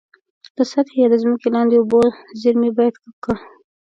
[0.55, 2.01] د سطحي یا د ځمکي لاندي اوبو
[2.41, 3.35] زیرمي باید ککړ.